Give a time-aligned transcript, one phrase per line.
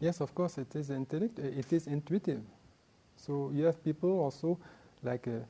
[0.00, 1.38] Yes, of course, it is intellect.
[1.38, 2.42] It is intuitive.
[3.16, 4.58] So you have people also,
[5.02, 5.40] like uh,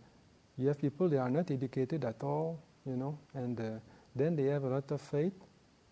[0.56, 3.65] you have people they are not educated at all, you know, and uh,
[4.15, 5.35] then they have a lot of faith,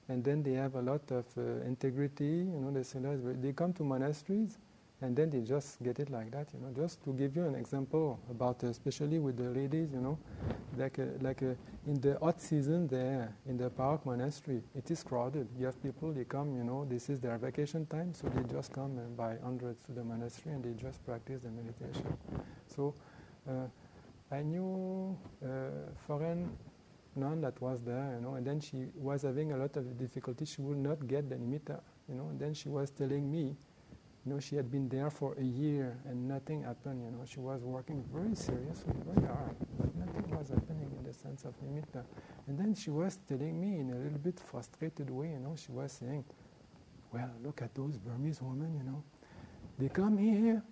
[0.09, 2.71] and then they have a lot of uh, integrity, you know.
[2.71, 3.01] They say
[3.41, 4.59] they come to monasteries,
[5.03, 6.73] and then they just get it like that, you know.
[6.75, 10.17] Just to give you an example about, uh, especially with the ladies, you know,
[10.77, 11.55] like uh, like uh,
[11.87, 15.49] in the hot season there in the Pa-Auk monastery, it is crowded.
[15.59, 18.73] You have people, they come, you know, this is their vacation time, so they just
[18.73, 22.17] come uh, by hundreds to the monastery and they just practice the meditation.
[22.69, 22.95] So
[23.49, 23.67] uh,
[24.31, 25.69] I knew a
[26.07, 26.49] foreign
[27.17, 30.45] nun that was there, you know, and then she was having a lot of difficulty.
[30.45, 33.57] She would not get the nimitta, you know, and then she was telling me
[34.25, 37.03] you know, she had been there for a year and nothing happened.
[37.03, 41.13] You know, she was working very seriously, very hard, but nothing was happening in the
[41.13, 42.05] sense of nimitta.
[42.47, 45.31] And then she was telling me in a little bit frustrated way.
[45.31, 46.25] You know, she was saying,
[47.13, 48.77] "Well, look at those Burmese women.
[48.77, 49.03] You know,
[49.77, 50.63] they come here,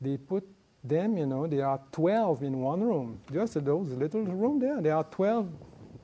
[0.00, 0.44] they put
[0.82, 1.18] them.
[1.18, 3.20] You know, there are 12 in one room.
[3.30, 4.80] Just those little room there.
[4.80, 5.50] There are 12,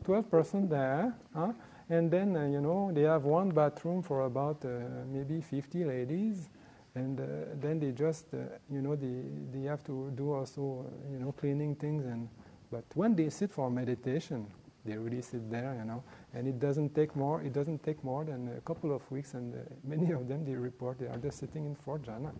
[0.04, 1.52] 12 person there." Huh?
[1.92, 6.48] And then, uh, you know, they have one bathroom for about uh, maybe 50 ladies.
[6.94, 7.24] And uh,
[7.60, 8.38] then they just, uh,
[8.70, 12.06] you know, they, they have to do also, you know, cleaning things.
[12.06, 12.30] And,
[12.70, 14.46] but when they sit for meditation,
[14.86, 18.24] they really sit there, you know, and it doesn't take more, it doesn't take more
[18.24, 19.34] than a couple of weeks.
[19.34, 19.54] And
[19.84, 22.32] many of them, they report they are just sitting in fourth jhana.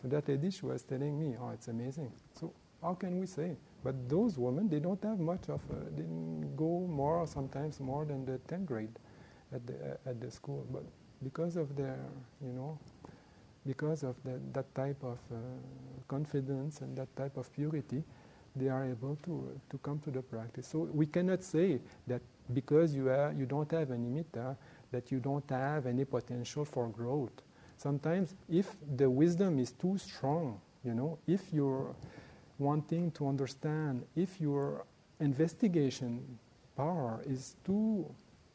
[0.00, 2.12] So that lady, she was telling me, oh, it's amazing.
[2.32, 2.50] So
[2.82, 3.56] how can we say?
[3.84, 6.04] But those women, they don't have much of, a, they
[6.56, 8.98] go more, sometimes more than the 10th grade
[9.52, 10.66] at the, uh, at the school.
[10.70, 10.84] But
[11.22, 11.98] because of their,
[12.44, 12.78] you know,
[13.66, 14.16] because of
[14.52, 15.36] that type of uh,
[16.08, 18.02] confidence and that type of purity,
[18.54, 20.66] they are able to, to come to the practice.
[20.66, 22.22] So we cannot say that
[22.54, 24.56] because you, are, you don't have any nimitta,
[24.92, 27.42] that you don't have any potential for growth.
[27.76, 31.94] Sometimes if the wisdom is too strong, you know, if you're
[32.58, 34.84] wanting to understand if your
[35.20, 36.38] investigation
[36.76, 38.06] power is too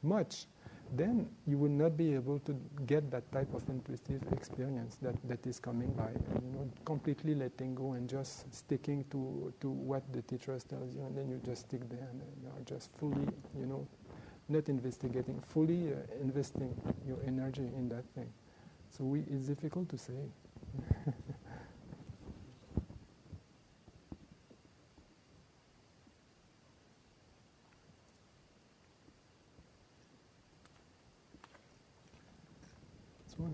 [0.03, 0.45] much,
[0.93, 5.45] then you will not be able to get that type of intuitive experience that, that
[5.47, 6.09] is coming by,
[6.43, 11.01] you know, completely letting go and just sticking to, to what the teacher tells you,
[11.01, 13.87] and then you just stick there and you are just fully, you know,
[14.49, 16.75] not investigating, fully uh, investing
[17.07, 18.27] your energy in that thing.
[18.89, 20.13] So we, it's difficult to say.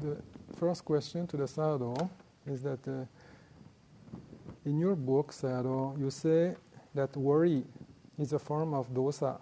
[0.01, 0.17] the
[0.77, 2.07] first question to the Sayadaw
[2.45, 3.03] is that uh,
[4.63, 6.53] in your book, Sayadaw, you say
[6.93, 7.63] that worry
[8.19, 9.39] is a form of dosa,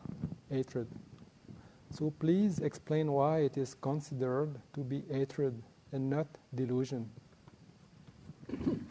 [0.50, 0.88] hatred.
[1.90, 7.10] So please explain why it is considered to be hatred and not delusion.
[8.48, 8.86] The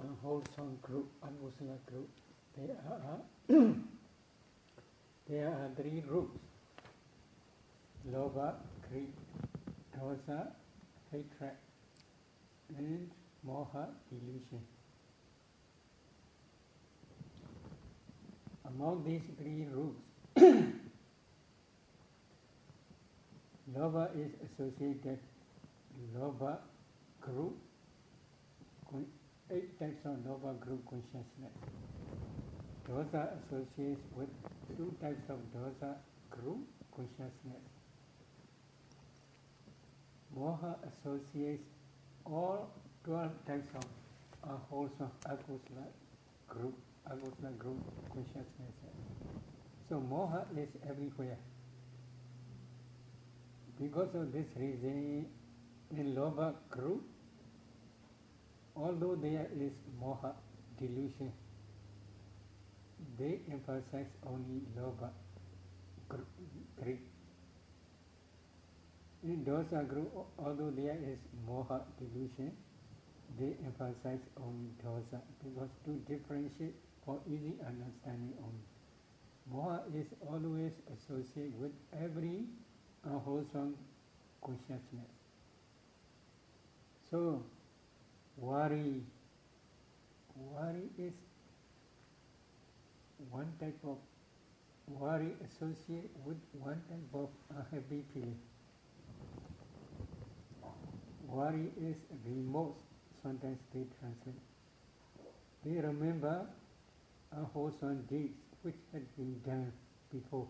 [0.00, 2.08] unwholesome group, unwholesome group,
[2.56, 3.18] there are,
[5.28, 6.38] there are three groups
[8.10, 8.54] lobha,
[8.88, 9.12] greed,
[9.96, 10.48] dosa,
[11.10, 11.56] hatred,
[12.76, 13.10] and
[13.46, 14.62] moha, delusion.
[18.66, 20.02] Among these three roots,
[23.76, 25.18] lobha is associated
[26.16, 26.58] lobha
[27.20, 27.56] group,
[29.50, 31.52] eight types of lobha group consciousness.
[32.88, 34.28] Dosa associates with
[34.76, 35.94] two types of dosa
[36.30, 37.71] group consciousness.
[40.38, 41.64] Moha associates
[42.24, 42.70] all
[43.04, 43.84] 12 types of
[44.44, 45.86] uh, unwholesome akusala
[46.48, 46.74] group,
[47.10, 47.80] akusala group
[48.12, 48.74] consciousness.
[49.88, 51.36] So moha is everywhere.
[53.78, 55.26] Because of this reason,
[55.90, 57.02] in lobha group,
[58.74, 60.32] although there is moha,
[60.78, 61.32] delusion,
[63.18, 65.10] they emphasize only lobha,
[66.08, 67.11] greed.
[69.24, 72.50] In dosa group, although there is moha delusion,
[73.38, 76.74] they emphasize on dosa because to differentiate
[77.06, 78.66] for easy understanding only.
[79.52, 82.46] Moha is always associated with every
[83.04, 83.76] unwholesome
[84.44, 85.12] consciousness.
[87.08, 87.44] So,
[88.36, 89.02] worry,
[90.34, 91.12] worry is
[93.30, 93.98] one type of
[94.88, 98.38] worry associated with one type of unhappy feeling
[101.32, 101.96] worry is
[102.26, 102.76] remorse,
[103.22, 104.42] sometimes they translate.
[105.64, 106.46] They remember
[107.32, 109.72] a unwholesome deeds which had been done
[110.12, 110.46] before.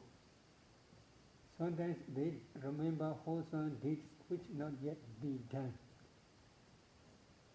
[1.59, 2.33] Sometimes they
[2.63, 5.73] remember wholesome deeds which not yet be done.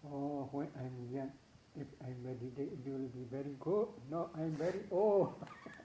[0.05, 1.31] Oh, when I'm young,
[1.75, 3.87] if I meditate, it will be very good.
[4.09, 5.33] No, I'm very old,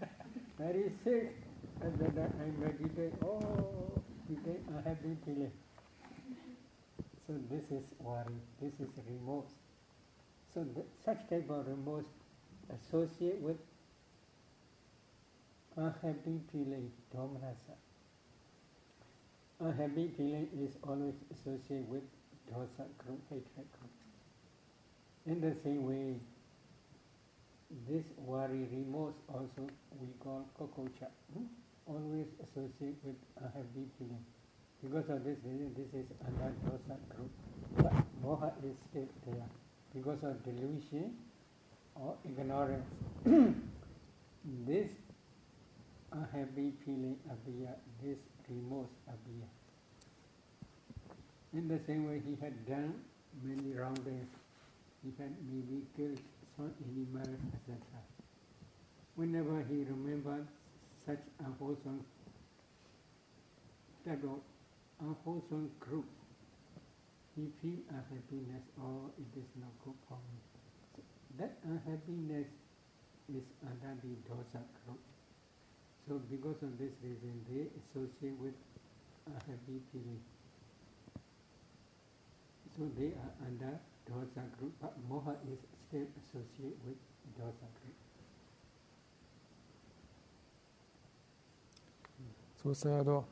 [0.58, 1.34] very sick.
[1.80, 3.98] And then I meditate, oh,
[4.28, 5.50] today I have been feeling.
[7.26, 9.52] So this is worry, this is remorse.
[10.52, 10.66] So
[11.04, 12.06] such type of remorse
[12.70, 13.56] associate with
[15.76, 17.76] unhappy feeling, domanassa.
[19.60, 22.02] Unhappy feeling is always associated with
[22.50, 23.66] dosa group, hatred.
[25.26, 26.16] In the same way,
[27.88, 29.68] this worry, remorse also
[30.00, 31.44] we call kukkucca, hmm?
[31.86, 34.24] always associated with unhappy feeling.
[34.82, 37.30] Because of this reason, this is under dosa group.
[37.76, 37.92] But
[38.22, 39.48] moha is still there
[39.94, 41.14] because of delusion
[41.94, 42.84] or ignorance.
[44.66, 44.90] this
[46.10, 47.70] unhappy feeling appear,
[48.02, 48.18] this
[48.48, 49.46] remorse appear.
[51.54, 52.94] In the same way, he had done
[53.42, 54.26] many wrong things.
[55.04, 56.18] He had maybe killed
[56.56, 57.78] some animals, etc.
[59.14, 60.46] Whenever he remembered
[61.06, 62.04] such unwholesome
[64.06, 64.51] of
[65.02, 66.06] unwholesome group,
[67.34, 70.38] he feel unhappiness, or it is not good for me.
[70.94, 71.02] So
[71.38, 72.46] that unhappiness
[73.28, 75.00] is under the dosa group.
[76.06, 78.54] So because of this reason, they associate with
[79.26, 80.20] unhappy feeling.
[82.76, 85.58] So they are under dosa group, but moha is
[85.88, 86.98] still associated with
[87.38, 87.96] dosa group.
[92.62, 93.24] So, Sayadaw,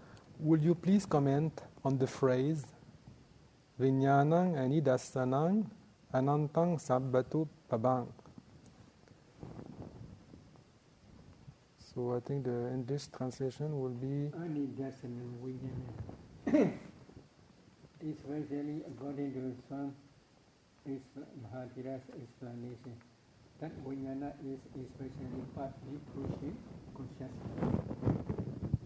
[0.42, 1.52] would you please comment
[1.84, 2.64] on the phrase
[3.80, 5.68] Vinyanang anidasanang
[6.12, 8.08] anantang sabbatu pabang?
[11.80, 15.96] So I think the English translation will be Anidasanang Vinyanang.
[18.00, 19.92] Especially according to some
[20.88, 22.96] Mahathera's explanation,
[23.60, 26.56] that Vijnana is especially partly Prushi
[26.96, 27.76] consciousness,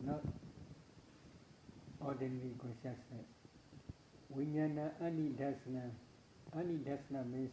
[0.03, 0.23] not
[2.15, 3.27] ordinary consciousness.
[4.35, 5.91] Vijnana anidasana.
[6.57, 7.51] Anidasana means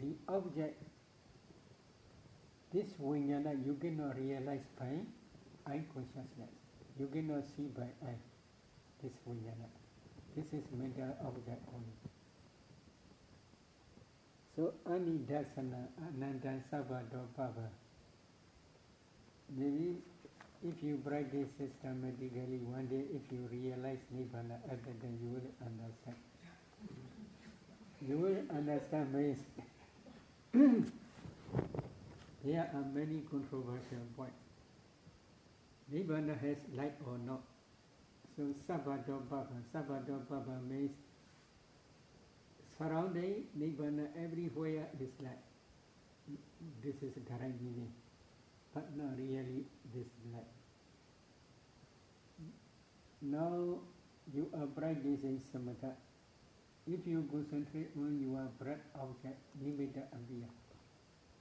[0.00, 0.82] the object.
[2.72, 4.92] This vijnana you cannot realize by
[5.66, 6.52] eye consciousness.
[6.98, 8.20] You cannot see by eye
[9.02, 9.68] this vijnana.
[10.36, 11.96] This is mental object only.
[14.56, 17.68] So anidasana, ananda sabado bhava.
[19.56, 19.96] Maybe
[20.62, 26.16] if you practice systematically, one day if you realize Nibbana, then you will understand.
[28.06, 29.38] You will understand means
[32.44, 34.36] there are many controversial points.
[35.92, 37.40] Nibbana has light or not.
[38.36, 40.92] So Sabbado Bhava, Sabbado Bhava means
[42.78, 45.44] surrounding Nibbana everywhere is light.
[46.84, 47.92] This is direct meaning
[48.74, 49.64] but not really
[49.94, 50.46] this light.
[53.22, 53.80] Now
[54.32, 55.02] you are bright.
[55.04, 55.92] This practicing samatha.
[56.86, 60.48] If you concentrate on your breath object, nimitta abhiya,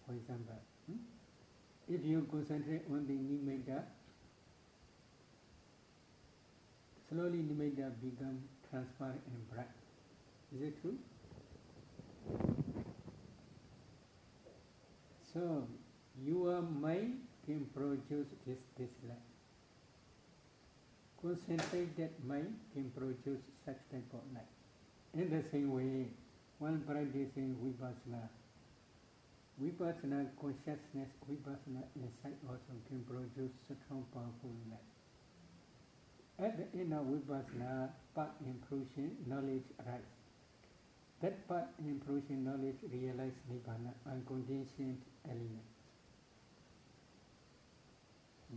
[0.05, 0.97] for example, hmm?
[1.87, 3.83] if you concentrate on the nimitta,
[7.09, 9.73] slowly nimitta become transparent and bright.
[10.53, 10.97] Is it true?
[15.33, 15.67] So
[16.25, 19.27] your mind can produce this dislike.
[21.21, 24.47] Concentrated mind can produce such type of light.
[25.13, 26.07] In the same way,
[26.59, 28.29] one practicing vipassana,
[29.61, 34.89] vipassana consciousness, vipassana insight also can produce strong, powerful light.
[36.39, 40.13] At the end of vipassana, part improvement, knowledge rise.
[41.21, 45.68] That part improvement, knowledge realize nibbana, unconditioned element.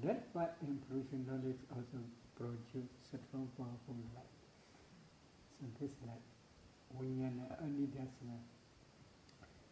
[0.01, 2.01] That part improvement knowledge also
[2.35, 4.33] produce strong, powerful light.
[5.61, 6.25] So this light,
[6.97, 8.41] vijnana, anidasana.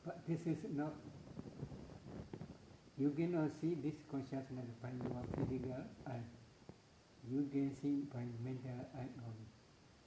[0.04, 0.92] But this is not,
[2.98, 6.28] you cannot see this consciousness by your physical eye.
[7.30, 9.48] You can see by mental eye only.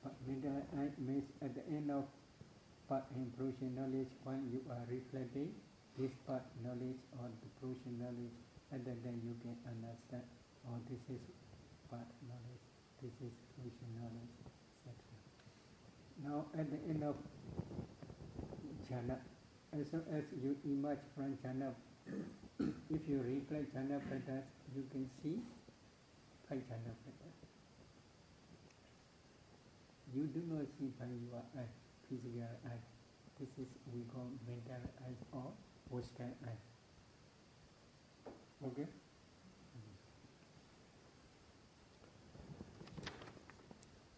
[0.03, 2.05] But mental eye means at the end of
[2.87, 5.53] part improvement knowledge, when you are reflecting
[5.97, 8.37] this part knowledge or the fruition knowledge
[8.73, 10.25] and then, then you can understand,
[10.65, 11.21] oh, this is
[11.93, 12.65] part knowledge,
[12.97, 14.33] this is fruition knowledge,
[14.89, 15.13] etc.
[16.25, 17.15] Now, at the end of
[18.89, 19.21] jhana,
[19.77, 21.69] as soon as you emerge from jhana,
[22.89, 25.37] if you reflect jhana patterns, you can see
[26.49, 27.37] five jhana factors.
[30.17, 31.69] You do not see by your eye,
[32.09, 32.81] physical eye.
[33.39, 35.53] This is we call mental eye or
[35.89, 36.72] Western eye.
[38.65, 38.85] Okay?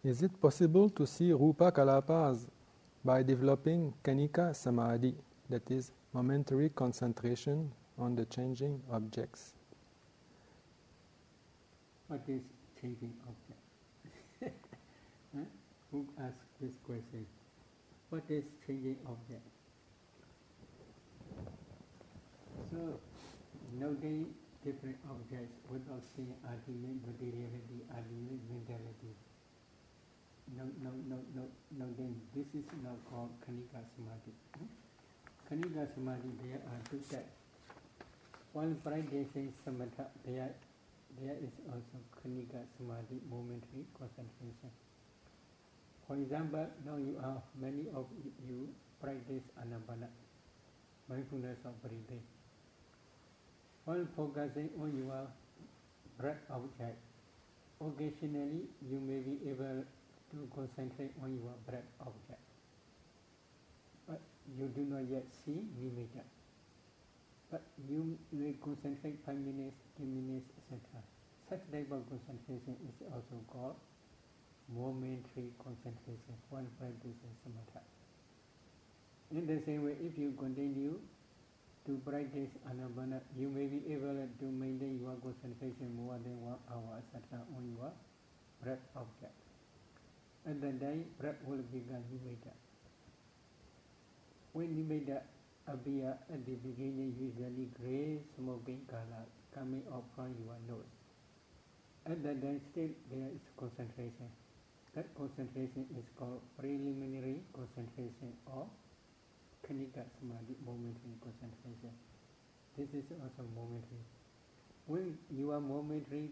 [0.04, 2.46] Is it possible to see Rupa Kalapas
[3.04, 5.14] by developing Khanika Samadhi,
[5.50, 9.54] that is, momentary concentration on the changing objects?
[12.06, 12.42] What is
[12.80, 13.60] changing object?
[15.34, 15.42] huh?
[15.90, 17.26] Who asked this question?
[18.10, 19.42] What is changing object?
[22.70, 23.00] So,
[23.74, 24.26] nowadays,
[24.64, 29.14] different objects without seeing ultimate materiality, ultimate mentality.
[30.54, 31.42] No, no, no, no,
[31.78, 34.34] no, then this is now called Khanika Samadhi.
[34.58, 34.70] Hmm?
[35.46, 37.34] Khanika Samadhi, there are two types.
[38.52, 40.54] One practicing samatha, there,
[41.20, 44.70] there is also Khanika Samadhi, momentary concentration.
[46.06, 48.06] For example, now you are, many of
[48.46, 48.68] you
[49.02, 50.06] practice anapana,
[51.08, 52.22] mindfulness of breathing.
[53.86, 55.30] While focusing on your
[56.18, 56.98] breath object,
[57.78, 59.86] occasionally you may be able
[60.34, 62.42] to concentrate on your breath object.
[64.08, 64.18] But
[64.58, 66.26] you do not yet see nimitta.
[67.48, 70.82] But you may concentrate 5 minutes, 10 minutes, etc.
[71.48, 73.78] Such type of concentration is also called
[74.66, 77.86] momentary concentration, one practice samatha.
[79.30, 80.98] In the same way, if you continue
[81.86, 86.98] to practice anapana, you may be able to maintain your concentration more than one hour,
[86.98, 87.38] etc.
[87.54, 87.92] on your
[88.62, 89.38] breath object.
[90.46, 92.54] At that time, breath will become nimitta.
[94.52, 95.22] When nimitta
[95.68, 100.90] appear at the beginning, usually gray smoking color coming up from your nose.
[102.06, 104.30] At that time, still there is concentration.
[104.94, 108.66] That concentration is called preliminary concentration or
[109.66, 111.90] Khanika Samadhi, momentary concentration.
[112.78, 114.06] This is also momentary.
[114.86, 116.30] When your momentary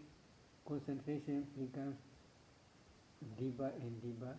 [0.65, 1.97] concentration becomes
[3.37, 4.35] deeper and deeper,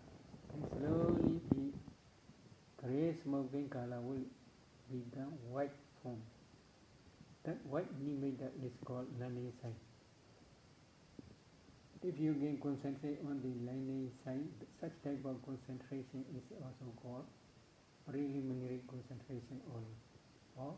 [0.54, 1.72] and slowly the
[2.80, 4.24] gray smoking color will
[4.90, 6.22] become white form.
[7.44, 9.74] That white nimitta is called learning sign.
[12.02, 14.48] If you can concentrate on the learning sign,
[14.80, 17.26] such type of concentration is also called
[18.06, 19.96] preliminary concentration only,
[20.56, 20.74] or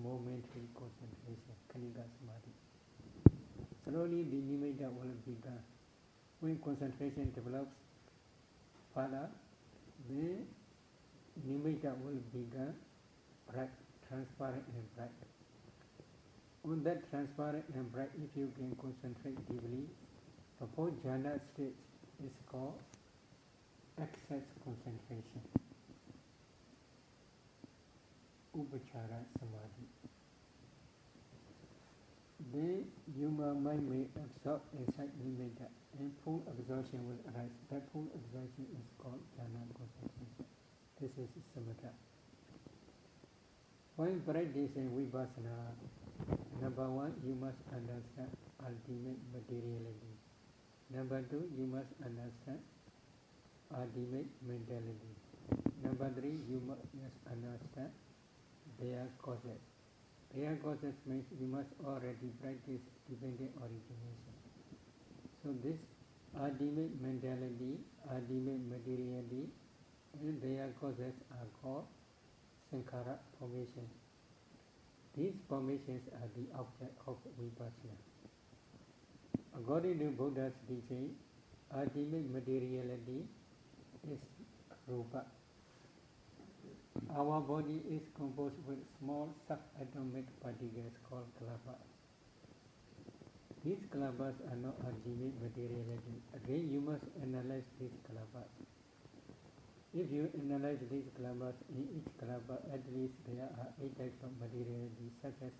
[0.00, 2.54] momentary concentration, Khanika Samadhi.
[3.84, 5.58] Slowly the nimitta will become,
[6.40, 7.74] when concentration develops
[8.94, 9.28] further,
[10.08, 10.46] then
[11.46, 12.74] nimitta will become
[13.50, 13.70] bright,
[14.08, 15.10] transparent and bright.
[16.64, 19.84] On that transparent and bright, if you can concentrate deeply,
[20.60, 21.74] the fourth jhana stage
[22.24, 22.78] is called
[24.00, 25.42] excess concentration.
[28.58, 29.86] Upachara Samadhi.
[32.52, 32.86] Then
[33.18, 35.66] your mind may absorb inside nimitta
[35.98, 37.54] and full absorption will arise.
[37.70, 40.46] That full absorption is called jhana concentration.
[41.00, 41.90] This is samatha.
[43.96, 45.74] When practicing vipassana,
[46.62, 48.30] number one, you must understand
[48.62, 50.14] ultimate materiality.
[50.94, 52.62] Number two, you must understand
[53.74, 55.12] ultimate mentality.
[55.82, 56.86] Number three, you must
[57.26, 57.90] understand
[58.80, 59.60] their causes.
[60.34, 64.34] Their causes means we must already practice dependent origination.
[65.42, 65.78] So this
[66.38, 67.78] ultimate mentality,
[68.10, 69.48] ultimate materiality,
[70.20, 71.86] and their causes are called
[72.72, 73.90] sankhara formations.
[75.16, 77.96] These formations are the object of vipassana.
[79.56, 81.16] According to Buddha's teaching,
[81.74, 83.24] ultimate materiality
[84.10, 84.18] is
[84.86, 85.24] rupa.
[87.16, 91.80] Our body is composed with small subatomic particles called kalapas.
[93.64, 96.18] These kalapas are not ultimate materiality.
[96.34, 98.50] Again, you must analyze these kalapas.
[99.94, 104.30] If you analyze these kalapas, in each kalapa at least there are eight types of
[104.36, 105.54] materiality such as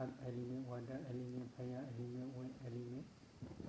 [0.00, 3.04] earth element, water element, fire element, wind element,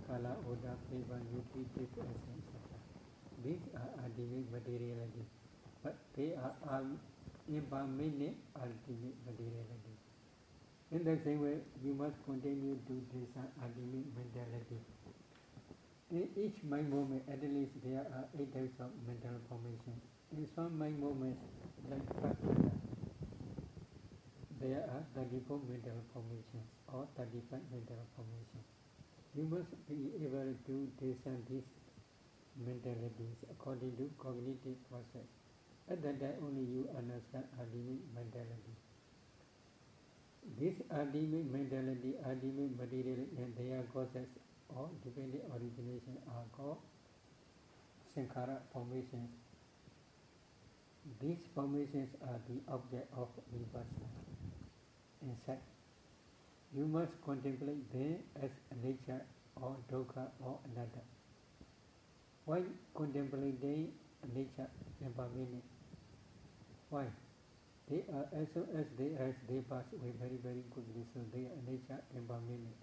[0.07, 2.79] color, odor, flavor, nutritive etc.
[3.43, 5.27] These are ultimate materiality,
[5.83, 6.87] but they are all
[7.47, 9.93] impermanent ultimate materiality.
[10.91, 14.79] In the same way, you must continue to design ultimate mentality.
[16.11, 19.97] In each mind moment, at least there are eight types of mental formation.
[20.31, 21.41] In some mind moments,
[21.89, 22.69] like Prajna,
[24.61, 28.67] there are 34 mental formations or 35 mental formations.
[29.35, 31.65] You must be able to discern these
[32.61, 35.42] mentalities according to cognitive process.
[35.91, 38.75] At that time only you understand ultimate mentality.
[40.59, 44.27] This ultimate mentality, ultimate material and their causes
[44.69, 46.77] or dependent origination are called
[48.15, 49.29] sankhara formations.
[51.21, 54.11] These formations are the object of vipassana.
[55.21, 55.63] In fact,
[56.75, 59.21] you must contemplate them as nature
[59.61, 61.03] or dukkha or anatta.
[62.45, 62.61] Why
[62.95, 63.89] contemplate them
[64.33, 64.69] nature
[65.01, 65.72] impermanent?
[66.93, 67.05] Why?
[67.89, 71.45] They are as soon as they as they pass away very very quickly, so they
[71.49, 72.75] are nature impermanent.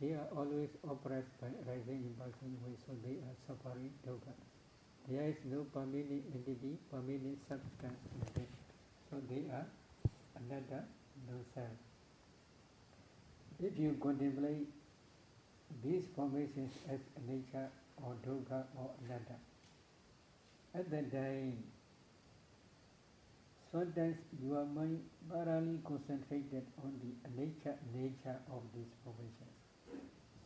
[0.00, 4.32] They are always oppressed by rising impulsion way, so they are suffering dukkha.
[5.06, 8.48] There is no permanent entity, permanent substance in them.
[9.10, 9.66] So they are
[10.40, 10.80] anatta,
[11.28, 11.76] no self.
[13.60, 14.66] If you contemplate
[15.84, 17.68] these formations as anicca
[18.02, 19.38] or dukkha or anatta,
[20.74, 21.62] at that time,
[23.72, 25.00] sometimes your mind
[25.32, 29.56] thoroughly concentrated on the nature nature of these formations.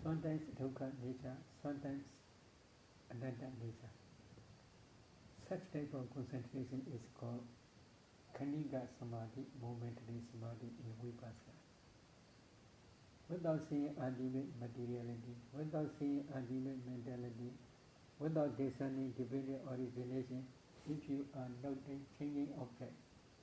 [0.03, 2.07] Sometimes dukkha nature, sometimes
[3.11, 3.91] anatta nature.
[5.49, 7.43] Such type of concentration is called
[8.39, 11.59] Khanika Samadhi, momentary Samadhi in Vipassana.
[13.29, 17.51] Without seeing ultimate materiality, without seeing ultimate mentality,
[18.21, 20.47] without discerning dependent origination,
[20.87, 22.95] if you are noting changing object,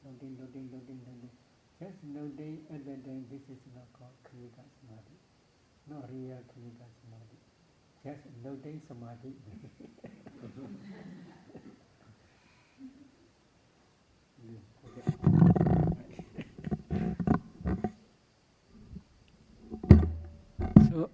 [0.06, 1.32] noting, noting, noting, noting,
[1.80, 5.18] just noting at that time, this is not called Khanika Samadhi,
[5.90, 7.38] not real Khanika Samadhi.
[8.04, 9.34] Just noting Samadhi.
[20.90, 21.10] So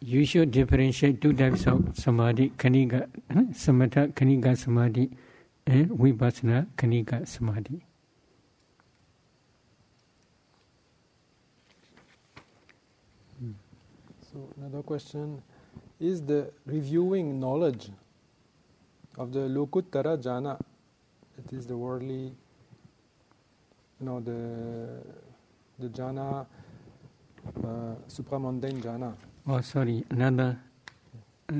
[0.00, 3.08] you should differentiate two types of samadhi, khanika,
[3.52, 5.10] samatha khanika samadhi
[5.66, 7.82] and vipassana khanika samadhi.
[14.32, 15.42] So another question
[15.98, 17.90] is the reviewing knowledge
[19.18, 20.58] of the lokuttara jhana,
[21.36, 22.32] that is the worldly,
[23.98, 25.00] you know, the
[25.78, 26.46] the jhana,
[27.64, 29.14] uh, supramundane jhana.
[29.48, 30.58] Oh, sorry, another,
[31.48, 31.54] uh,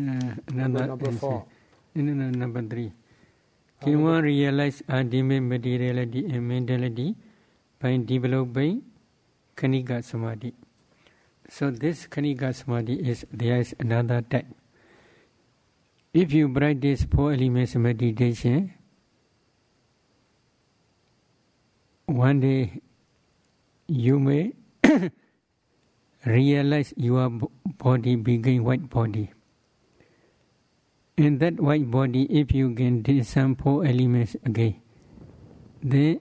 [0.48, 1.18] another number answer.
[1.18, 1.46] four.
[1.94, 2.92] No, no, no, number three.
[3.82, 7.14] Can one realize ultimate materiality and mentality
[7.78, 8.82] by developing
[9.54, 10.54] Khanika Samadhi?
[11.48, 14.46] So this Khanika Samadhi is there is another type.
[16.14, 18.72] If you practice four elements meditation,
[22.06, 22.80] one day
[23.86, 24.52] you may
[26.24, 27.30] realize your
[27.78, 29.35] body became white body.
[31.16, 34.80] In that white body, if you can discern four elements again,
[35.82, 36.20] then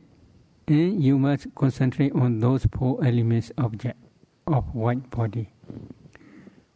[0.67, 3.97] you must concentrate on those four elements object
[4.47, 5.49] of white body.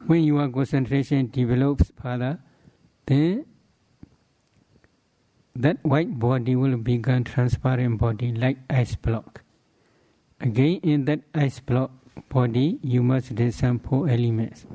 [0.05, 2.39] When your concentration develops further,
[3.05, 3.45] then
[5.55, 9.43] that white body will become transparent body like ice block.
[10.41, 11.91] Again, in that ice block
[12.27, 14.65] body, you must discern four elements.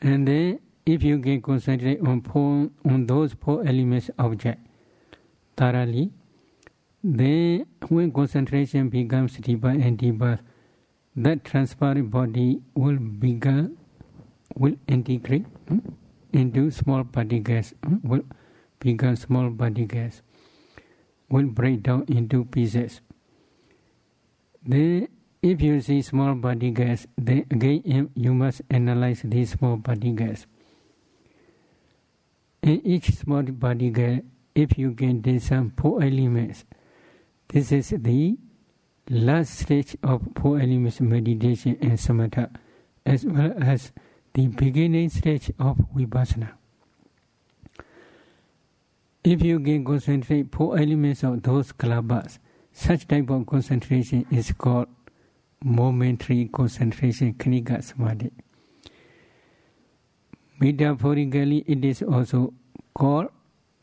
[0.00, 4.66] And then, if you can concentrate on four, on those four elements object
[5.56, 6.10] thoroughly,
[7.04, 10.40] then when concentration becomes deeper and deeper,
[11.16, 13.76] that transparent body will become
[14.56, 15.78] will integrate hmm,
[16.32, 18.22] into small particles, hmm, will
[18.78, 20.22] become small particles,
[21.28, 23.00] will break down into pieces.
[24.64, 25.08] Then,
[25.42, 30.46] if you see small particles, then again you must analyze these small particles.
[32.62, 34.20] In each small particle,
[34.54, 36.64] if you can discern um, four elements,
[37.48, 38.38] this is the
[39.10, 42.54] last stage of four elements meditation and samatha,
[43.04, 43.90] as well as
[44.34, 46.52] the beginning stage of vipassana.
[49.24, 52.38] If you can concentrate four elements of those kalapas,
[52.72, 54.86] such type of concentration is called
[55.64, 58.30] momentary concentration, khanika samadhi.
[60.62, 62.54] Metaphorically, it is also
[62.94, 63.30] called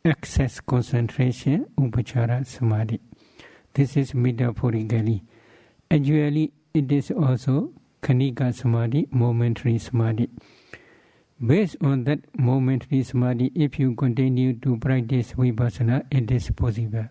[0.05, 3.01] access concentration, upachara samadhi.
[3.73, 5.21] This is metaphorically.
[5.91, 10.29] Actually, it is also khanika samadhi, momentary samadhi.
[11.45, 17.09] Based on that momentary samadhi, if you continue to practice vipassana, it is possible.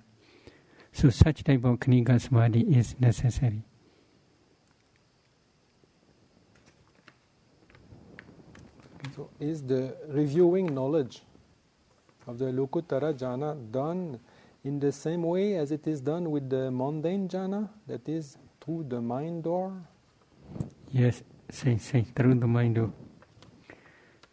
[0.93, 3.68] So, such type of khanika samadhi is necessary.
[9.19, 11.23] So is the reviewing knowledge
[12.29, 14.21] of the Lokuttara jhana done
[14.63, 18.85] in the same way as it is done with the mundane jhana, that is through
[18.89, 19.73] the mind door?
[20.93, 22.93] Yes, say, say, through the mind door.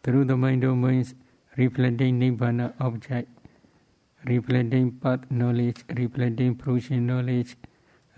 [0.04, 1.15] Through the mind door means
[1.58, 3.28] reflecting Nibbana object,
[4.26, 7.58] reflecting path knowledge, reflecting fruition knowledge,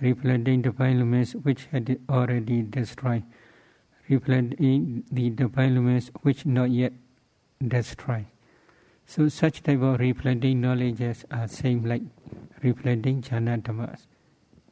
[0.01, 3.23] reflecting defilements which had already destroyed,
[4.09, 6.93] reflecting the defilements which not yet
[7.65, 8.25] destroyed.
[9.05, 12.01] So such type of reflecting knowledges are same like
[12.61, 14.05] reflecting jhana dhammas,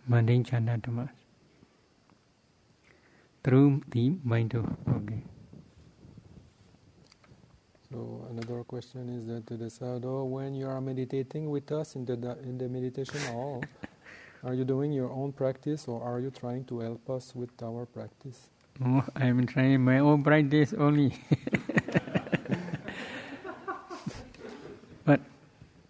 [0.08, 1.10] mundane jhana dhammas.
[3.44, 5.24] Through the mind of okay.
[7.92, 12.38] So another question is that the Sayadaw, when you are meditating with us in the
[12.44, 13.64] in the meditation hall,
[14.44, 17.86] are you doing your own practice or are you trying to help us with our
[17.86, 18.50] practice?
[18.84, 21.16] Oh, I am trying my own practice only.
[25.06, 25.22] but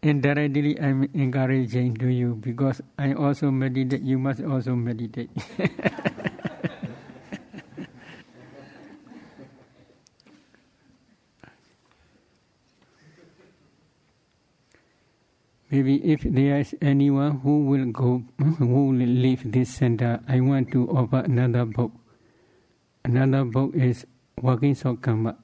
[0.03, 4.01] indirectly, I am encouraging to you because I also meditate.
[4.05, 5.31] You must also meditate.
[15.71, 20.71] Maybe if there is anyone who will go, who will leave this center, I want
[20.71, 21.91] to offer another book.
[23.05, 24.03] Another book is
[24.41, 25.37] Working of Karma.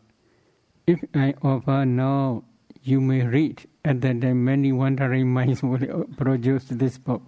[0.88, 2.44] If I offer now,
[2.82, 3.62] you may read.
[3.86, 7.22] At that time, many wandering minds will produce this book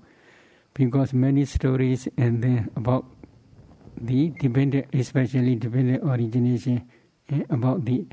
[0.74, 3.06] because many stories and then about
[3.96, 6.90] the dependent, especially dependent origination,
[7.30, 8.04] eh, about the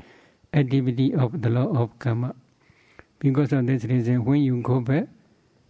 [0.53, 2.35] activity of the law of karma.
[3.17, 5.07] Because of this reason, when you go back,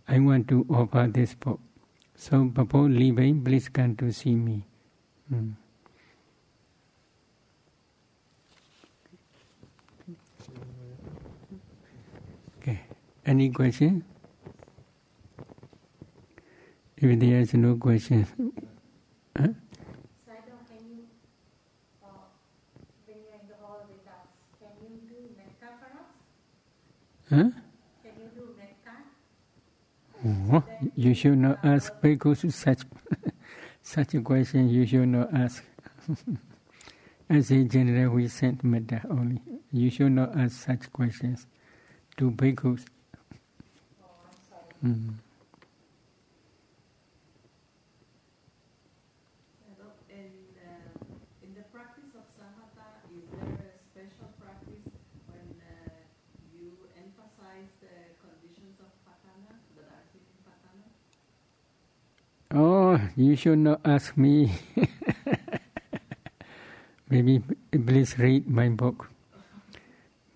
[0.06, 1.62] I want to offer this book.
[2.16, 4.66] So, before leaving, please come to see me.
[5.32, 5.61] Mm.
[13.32, 14.04] Any question?
[16.98, 18.28] If there is no question,
[19.38, 19.48] huh?
[27.30, 27.52] Huh?
[28.04, 28.52] Can you do
[30.52, 30.64] Oh,
[30.94, 32.82] you should not ask bhikkhus such
[33.82, 34.68] such a question.
[34.68, 35.64] You should not ask.
[37.30, 39.42] As a general, we sent metta only.
[39.72, 41.48] You should not ask such questions
[42.18, 42.84] to bhikkhus.
[44.84, 45.12] Mm-hmm.
[62.54, 64.54] Oh, you should not ask me.
[67.10, 69.10] Maybe please read my book.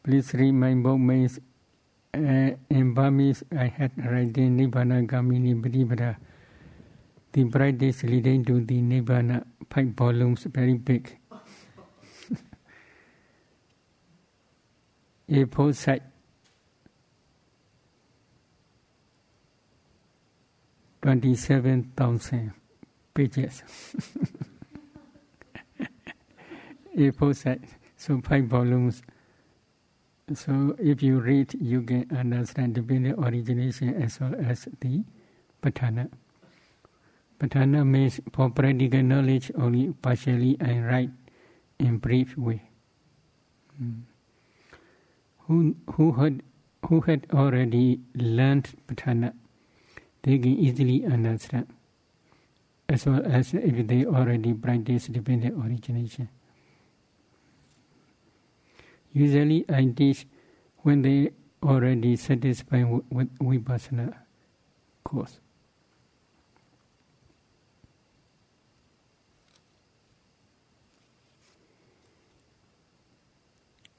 [0.03, 1.39] Please read my book means
[2.15, 6.15] uh, in Burmese I had written Nibbana Gamini Pratipatti.
[7.32, 11.17] The practice leading to the Nibbana, five volumes, very big.
[15.30, 16.04] A4 side.
[21.01, 22.54] 27,000
[23.13, 23.63] pages.
[26.97, 27.60] A4 set,
[27.97, 29.04] so five volumes.
[30.33, 35.03] So if you read, you can understand the origination as well as the
[35.61, 36.09] Patthana.
[37.39, 41.09] Patthana means for practical knowledge only partially and right
[41.79, 42.63] in brief way.
[43.81, 44.01] Mm.
[45.41, 46.41] Who, who, had,
[46.88, 49.33] who had already learned Patthana
[50.25, 51.67] they can easily understand,
[52.89, 56.29] as well as if they already practice dependent origination.
[59.15, 60.28] Usually, I teach
[60.84, 61.32] when they
[61.63, 64.13] already satisfied with, vipassana
[65.06, 65.39] course.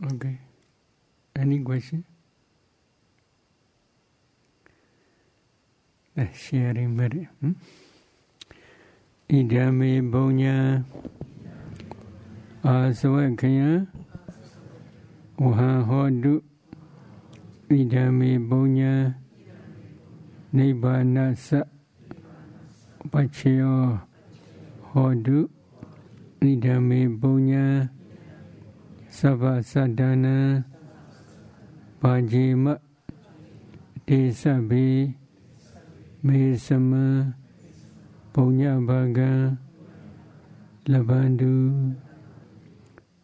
[0.04, 0.38] Okay.
[1.34, 2.04] Any question?
[6.34, 7.28] sharing better.
[7.40, 7.52] Hmm?
[9.28, 10.84] Idame bonya
[15.42, 16.34] ဝဟံဟောတု
[17.68, 18.94] ဣဒံမေဘုံညာ
[20.56, 21.48] နိဗ္ဗာနသ
[23.10, 23.84] ပချေယော
[24.88, 25.38] ဟောတု
[26.40, 27.64] ဣဒံမေဘုံညာ
[29.16, 30.38] သဗ္ဗသတ္တနံ
[32.00, 32.64] ဘာဇိမ
[34.08, 34.88] တေသဗ္ဗေ
[36.26, 37.06] မေသမံ
[38.34, 39.30] ဘုံညာဘဂံ
[40.92, 41.54] လဗန္တု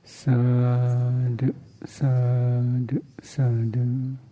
[0.05, 1.55] sadhu,
[1.87, 4.32] sadhu, sadhu.